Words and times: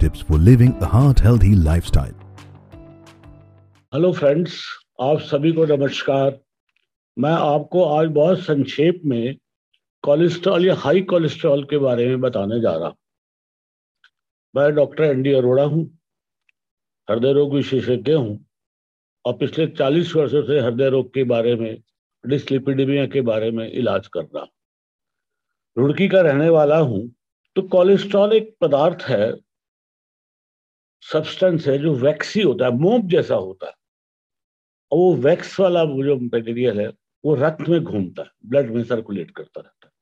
Tips 0.00 0.20
for 0.20 0.38
living 0.38 0.72
a 0.82 0.86
heart 0.86 1.20
healthy 1.20 1.52
lifestyle. 1.68 2.16
Hello 3.94 4.12
friends 4.12 4.64
आप 5.00 5.18
सभी 5.20 5.52
को 5.52 5.64
नमस्कार। 5.66 6.40
मैं 7.18 7.30
आपको 7.30 7.84
आज 7.84 8.08
बहुत 8.08 8.38
संक्षेप 8.38 9.00
में 9.04 9.36
कोलेस्ट्रॉल 10.02 10.66
या 10.66 10.74
हाई 10.74 11.02
कोलेस्ट्रॉल 11.02 11.64
के 11.64 11.78
बारे 11.78 12.06
में 12.06 12.20
बताने 12.20 12.60
जा 12.60 12.76
रहा 12.76 12.92
मैं 14.56 14.74
डॉक्टर 14.74 15.04
एन 15.04 15.22
डी 15.22 15.32
अरोड़ा 15.32 15.64
हूँ। 15.64 15.98
हृदय 17.10 17.32
रोग 17.32 17.54
विशेषज्ञ 17.54 18.12
हूँ। 18.12 18.46
और 19.24 19.32
पिछले 19.32 19.66
40 19.66 20.16
वर्षों 20.16 20.42
से 20.42 20.60
हृदय 20.60 20.88
रोग 20.88 21.14
के 21.14 21.24
बारे 21.24 21.56
में 21.56 21.82
डिस्लिपिडीमिया 22.26 23.06
के 23.06 23.20
बारे 23.20 23.50
में 23.50 23.72
इलाज 23.72 24.06
कर 24.06 24.22
रहा 24.22 24.46
रुड़की 25.78 26.08
का 26.08 26.20
रहने 26.20 26.48
वाला 26.48 26.78
हूँ। 26.78 27.17
तो 27.58 27.62
कोलेस्ट्रॉल 27.62 28.32
एक 28.32 28.54
पदार्थ 28.60 29.02
है 29.02 29.32
सब्सटेंस 31.02 31.66
है 31.66 31.78
जो 31.78 31.94
वैक्सी 31.94 32.42
होता 32.42 32.64
है, 32.64 32.70
मोम 32.72 33.08
जैसा 33.08 33.34
होता 33.34 33.66
है। 33.66 33.72
और 34.92 34.98
वो 34.98 35.14
वैक्स 35.14 35.58
वाला 35.60 35.84
जो 35.84 36.16
मटेरियल 36.16 36.80
है, 36.80 36.88
वो 37.24 37.34
रक्त 37.34 37.68
में 37.68 37.82
घूमता 37.84 38.22
है 38.22 38.28
ब्लड 38.46 38.70
में 38.70 38.82
सर्कुलेट 38.84 39.30
करता 39.30 39.60
रहता 39.60 39.86
है। 39.86 39.92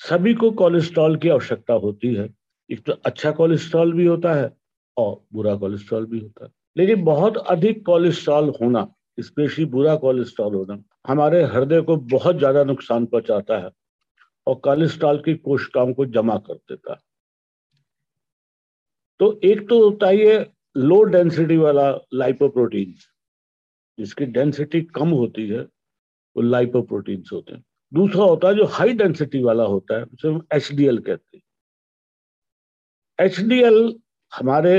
सभी 0.00 0.34
को 0.34 0.50
कोलेस्ट्रॉल 0.50 1.16
की 1.16 1.28
आवश्यकता 1.28 1.74
होती 1.74 2.14
है। 2.14 2.28
एक 2.70 2.84
तो 2.86 2.92
अच्छा 2.92 3.30
कोलेस्ट्रॉल 3.30 3.92
भी 3.92 4.06
होता 4.06 4.34
है 4.34 4.50
और 4.96 5.24
बुरा 5.32 5.54
कोलेस्ट्रॉल 5.56 6.06
भी 6.06 6.18
होता 6.18 6.44
है। 6.44 6.50
लेकिन 6.76 7.04
बहुत 7.04 7.36
अधिक 7.36 7.84
कोलेस्ट्रॉल 7.86 8.52
होना 8.62 8.86
स्पेशली 9.20 9.64
बुरा 9.64 9.96
कोलेस्ट्रॉल 9.96 10.54
होना, 10.54 10.82
हमारे 11.06 11.42
हृदय 11.44 11.80
को 11.80 11.96
बहुत 11.96 12.38
ज़्यादा 12.38 12.64
नुकसान 12.64 13.06
पहुंचाता 13.06 13.58
है। 13.58 13.70
और 14.46 14.54
कोलेस्ट्रॉल 14.54 15.18
की 15.18 15.34
कोशिकाओं 15.34 15.92
को 15.94 16.06
जमा 16.06 16.36
कर 16.38 16.54
देता। 16.54 17.00
तो 19.20 19.40
एक 19.44 19.68
तो 19.68 19.82
होता 19.84 20.06
है 20.06 20.16
ये 20.16 20.46
लो 20.76 21.02
डेंसिटी 21.02 21.56
वाला 21.56 21.90
लाइपोप्रोटीन 22.14 22.94
जिसकी 23.98 24.26
डेंसिटी 24.26 24.80
कम 24.82 25.08
होती 25.08 25.48
है, 25.48 25.60
वो 25.60 26.42
लाइपोप्रोटीन्स 26.42 27.32
होते 27.32 27.52
हैं। 27.52 27.64
दूसरा 27.92 28.24
होता 28.24 28.48
है 28.48 28.54
जो 28.54 28.64
हाई 28.64 28.92
डेंसिटी 28.92 29.42
वाला 29.42 29.64
होता 29.64 29.98
है, 29.98 30.04
उसे 30.04 30.28
हम 30.28 30.46
एच 30.54 30.68
कहते 30.72 31.36
हैं। 31.36 31.42
एचडीएल 33.18 33.98
हमारे 34.32 34.74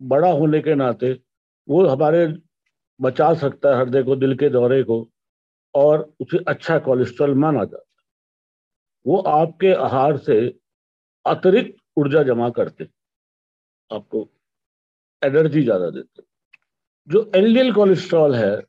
बड़ा 0.00 0.30
होने 0.30 0.60
के 0.60 0.74
नाते 0.74 1.12
वो 1.68 1.86
हमारे 1.86 2.26
बचा 3.00 3.32
सकता 3.34 3.68
है 3.68 3.82
हृदय 3.82 4.02
को, 4.02 4.16
दिल 4.16 4.36
के 4.36 4.48
दौरे 4.48 4.82
को, 4.82 5.10
और 5.74 6.12
उसे 6.20 6.38
अच्छा 6.48 6.78
कोलेस्ट्रॉल 6.78 7.34
माना 7.34 7.64
जाता 7.64 7.87
वो 9.08 9.18
आपके 9.18 9.72
आहार 9.74 10.16
से 10.18 10.38
अतिरिक्त 11.26 11.76
ऊर्जा 11.96 12.22
जमा 12.22 12.48
करते, 12.50 12.88
आपको 13.90 14.28
एनर्जी 15.22 15.62
ज़्यादा 15.62 15.88
देते। 15.90 16.22
जो 17.08 17.30
एलडीएल 17.36 17.72
कोलेस्ट्रॉल 17.72 18.34
है, 18.34 18.60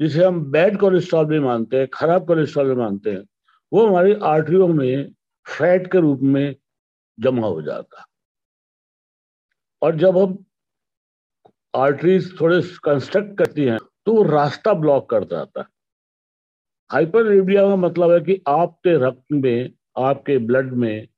जिसे 0.00 0.24
हम 0.24 0.40
बैड 0.52 0.78
कोलेस्ट्रॉल 0.78 1.26
भी 1.26 1.38
मानते 1.40 1.78
हैं, 1.78 1.88
खराब 1.92 2.26
कोलेस्ट्रॉल 2.26 2.68
भी 2.68 2.74
मानते 2.74 3.10
हैं, 3.10 3.24
वो 3.72 3.86
हमारी 3.86 4.14
आर्टरियों 4.24 4.68
में 4.70 5.12
फैट 5.46 5.90
के 5.92 6.00
रूप 6.00 6.20
में 6.22 6.54
जमा 7.18 7.46
हो 7.46 7.62
जाता। 7.62 8.04
और 9.82 9.96
जब 9.96 10.18
हम 10.18 10.44
आर्टरीज 11.74 12.30
थोड़े 12.40 12.60
कंस्ट्रक्ट 12.84 13.36
करती 13.38 13.64
हैं 13.64 13.78
तो 14.06 14.12
वो 14.12 14.22
रास्ता 14.24 14.72
ब्लॉक 14.74 15.08
कर 15.10 15.24
जाता। 15.24 15.60
है 15.60 15.66
हाइपर 16.90 17.24
का 17.54 17.76
मतलब 17.76 18.10
है 18.12 18.20
कि 18.20 18.40
आपके 18.48 18.96
रक्त 19.06 19.32
में, 19.32 19.70
आपके 19.98 20.38
ब्लड 20.38 20.72
में 20.72 21.08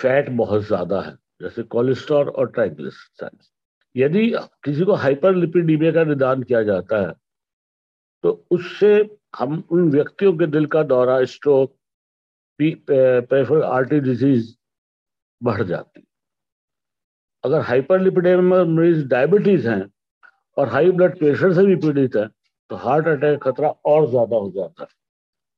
फैट 0.00 0.28
बहुत 0.30 0.62
ज़्यादा 0.66 1.00
है, 1.00 1.16
जैसे 1.42 1.62
कोलेस्ट्रॉल 1.62 2.28
और 2.28 2.50
ट्राइग्लिसराइड्स। 2.52 3.50
यदि 3.96 4.26
किसी 4.64 4.84
को 4.84 4.94
हाइपर 4.94 5.34
लिपिडीमिया 5.34 5.92
का 5.92 6.04
निदान 6.04 6.42
किया 6.42 6.62
जाता 6.62 7.00
है 7.00 7.12
तो 8.24 8.30
उससे 8.50 8.94
हम 9.38 9.62
उन 9.72 9.90
व्यक्तियों 9.90 10.32
के 10.38 10.46
दिल 10.46 10.66
का 10.66 10.82
दौरा 10.82 11.24
स्ट्रोक 11.24 11.74
पेरिफेरल 12.60 13.62
आर्टरी 13.62 14.00
डिज़ीज़ 14.00 14.54
बढ़ 15.40 15.62
जाती 15.62 16.04
अगर 17.44 17.60
हाइपरलिपिडेमिया 17.60 18.64
मरीज़ 18.64 19.06
डायबिटीज़ 19.08 19.68
हैं 19.68 19.84
और 20.56 20.68
हाई 20.68 20.90
ब्लड 20.90 21.18
प्रेशर 21.18 21.52
से 21.54 21.64
भी 21.66 21.76
पीड़ित 21.76 22.16
है 22.16 22.28
तो 22.72 22.76
हार्ट 22.76 23.06
अटैक 23.08 23.42
खतरा 23.42 23.68
और 23.68 24.08
ज़्यादा 24.10 24.36
हो 24.36 24.50
जाता 24.50 24.82
है। 24.82 24.88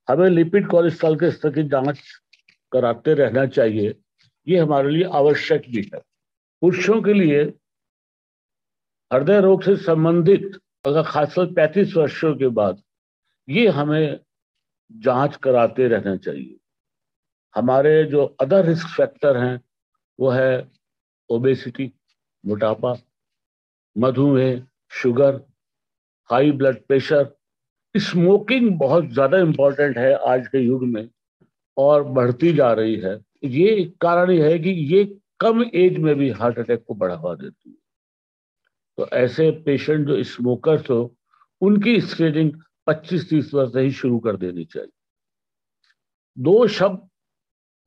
हमें 0.09 0.29
लिपिड 0.31 0.67
कोलेस्ट्रॉल 0.69 1.17
के 1.17 1.31
स्तर 1.31 1.51
की 1.51 1.63
जाँच 1.63 2.01
कराते 2.73 3.15
रहना 3.15 3.45
चाहिए। 3.47 3.95
ये 4.47 4.59
हमारे 4.59 4.91
लिए 4.91 5.05
आवश्यक 5.15 5.69
भी 5.71 5.83
है। 5.95 6.01
पुरुषों 6.63 7.01
के 7.03 7.13
लिए 7.13 7.43
हृदय 9.11 9.41
रोग 9.41 9.63
से 9.63 9.77
संबंधित 9.77 10.59
अगर 10.87 11.03
खासकर 11.03 11.53
पैंतीस 11.53 11.97
वर्षों 11.97 12.35
के 12.37 12.49
बाद 12.59 12.83
ये 13.49 13.69
हमें 13.69 14.19
जाँच 14.91 15.37
कराते 15.37 15.89
रहना 15.89 16.17
चाहिए। 16.17 16.59
हमारे 17.55 18.05
जो 18.05 18.25
अदर 18.41 18.67
रिस्क 18.67 18.95
फैक्टर 18.97 19.37
हैं, 19.37 19.61
वो 20.19 20.31
है 20.31 20.69
ओबेसिटी 21.31 21.93
मोटापा, 22.45 22.97
मधुमेह 23.97 24.67
sugar 24.93 25.43
high 26.31 26.51
blood 26.51 26.77
pressure, 26.87 27.35
smoking 27.95 28.71
बहुत 28.79 29.09
ज़्यादा 29.09 29.39
इंपॉर्टेंट 29.39 29.99
है 29.99 30.12
आज 30.29 30.47
के 30.47 30.59
युग 30.59 30.85
में 30.85 31.09
और 31.77 32.03
बढ़ती 32.03 32.53
जा 32.53 32.73
रही 32.73 32.97
है। 32.97 33.19
ये 33.45 33.85
कारण 34.01 34.31
है 34.43 34.59
कि 34.59 34.71
ये 34.71 35.05
कम 35.41 35.62
एज 35.75 35.97
में 35.97 36.15
भी 36.15 36.31
हार्ट 36.31 36.59
अटैक 36.59 36.85
को 36.89 36.95
बढ़ावा 36.95 37.35
देती 37.35 37.71
है। 37.71 37.77
तो 38.99 39.09
ऐसे 39.17 39.51
पेशेंट 39.51 40.07
जो 40.09 40.23
स्मोकर्स 40.23 40.91
हो, 40.91 41.15
उनकी 41.61 42.01
स्क्रीनिंग 42.01 42.53
25-30 42.87 43.55
वर्ष 43.55 43.73
से 43.73 43.81
ही 43.81 43.91
शुरू 43.91 44.19
कर 44.19 44.37
देनी 44.37 44.65
चाहिए। 44.65 44.91
दो 46.37 46.67
शब्द, 46.67 47.09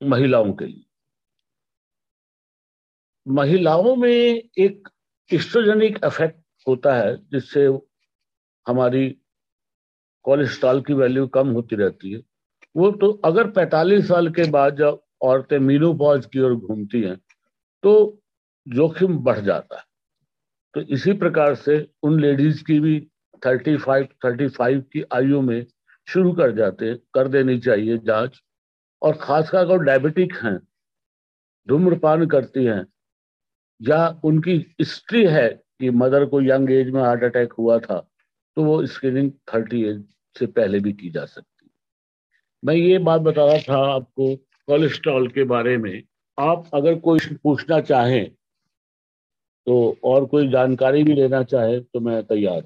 महिलाओं 0.01 0.53
के 0.53 0.65
लिए। 0.65 0.83
महिलाओं 3.25 3.95
में 3.95 4.09
एक 4.09 4.89
इस्ट्रोजेनिक 5.31 5.99
इफ़ेक्ट 6.05 6.39
होता 6.67 6.93
है, 6.95 7.15
जिससे 7.31 7.67
हमारी 8.67 9.09
कोलेस्ट्रॉल 10.23 10.81
की 10.81 10.93
वैल्यू 10.93 11.27
कम 11.27 11.47
होती 11.47 11.75
रहती 11.75 12.11
है। 12.11 12.21
वो 12.75 12.91
तो 12.91 13.11
अगर 13.25 13.51
45 13.51 14.07
साल 14.07 14.29
के 14.29 14.49
बाद 14.51 14.75
जब 14.77 15.01
औरतें 15.21 15.59
मीनोपॉज 15.59 16.25
की 16.25 16.39
ओर 16.39 16.55
घूमती 16.55 17.01
हैं 17.01 17.15
तो 17.83 17.93
जोखिम 18.67 19.17
बढ़ 19.17 19.39
जाता 19.39 19.77
है। 19.77 19.83
तो 20.73 20.81
इसी 20.81 21.13
प्रकार 21.13 21.55
से 21.55 21.87
उन 22.03 22.19
लेडीज़ 22.19 22.63
की 22.63 22.79
भी 22.79 22.99
35 23.43 24.07
35 24.21 24.83
की 24.93 25.03
आयु 25.13 25.41
में 25.41 25.65
शुरू 26.07 26.31
कर 26.33 26.51
जाते 26.51 26.93
कर 27.13 27.27
देनी 27.27 27.59
चाहिए 27.59 27.97
जाँच। 27.97 28.41
और 29.01 29.17
खासकर 29.21 29.57
अगर 29.57 29.77
डायबिटिक 29.77 30.33
हैं, 30.35 30.59
धूम्रपान 31.67 32.25
करती 32.27 32.65
हैं, 32.65 32.85
या 33.81 34.07
उनकी 34.23 34.55
हिस्ट्री 34.79 35.25
है 35.25 35.47
कि 35.79 35.89
मदर 35.89 36.25
को 36.25 36.41
यंग 36.41 36.71
एज 36.71 36.89
में 36.89 37.01
हार्ट 37.01 37.23
अटैक 37.23 37.53
हुआ 37.53 37.79
था 37.79 38.07
तो 38.57 38.63
वो 38.63 38.85
स्क्रीनिंग 38.85 39.31
थर्टी 39.53 39.83
एज 39.83 40.03
से 40.35 40.45
पहले 40.45 40.79
भी 40.79 40.93
की 40.93 41.09
जा 41.09 41.25
सकती 41.25 41.65
है। 41.65 41.69
मैं 42.63 42.75
ये 42.75 42.97
बात 42.99 43.21
बता 43.21 43.45
रहा 43.45 43.57
था 43.57 43.77
आपको 43.93 44.35
कोलेस्ट्रॉल 44.35 45.27
के 45.27 45.43
बारे 45.43 45.77
में। 45.77 46.03
आप 46.37 46.69
अगर 46.73 46.95
कोई 46.99 47.19
पूछना 47.43 47.79
चाहें 47.81 48.29
तो 49.67 49.97
और 50.03 50.25
कोई 50.25 50.47
जानकारी 50.49 51.03
भी 51.03 51.13
लेना 51.13 51.43
चाहे 51.43 51.79
तो 51.79 51.99
मैं 51.99 52.23
तैयार 52.23 52.61